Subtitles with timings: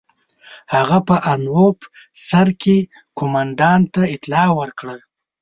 [0.73, 1.77] هغه په انوپ
[2.27, 2.77] سهر کې
[3.17, 4.95] قوماندان ته اطلاع ورکړه.